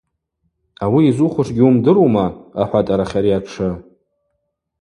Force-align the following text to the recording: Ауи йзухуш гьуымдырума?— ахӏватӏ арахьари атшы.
Ауи 0.83 1.01
йзухуш 1.09 1.47
гьуымдырума?— 1.55 2.25
ахӏватӏ 2.61 2.91
арахьари 2.93 3.31
атшы. 3.37 3.69